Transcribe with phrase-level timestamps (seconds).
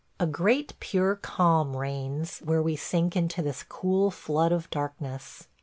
[0.19, 5.47] A great pure calm reigns where we sink into this cool flood of darkness